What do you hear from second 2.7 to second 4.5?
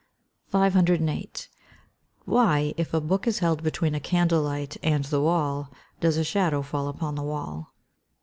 if a book is held between a candle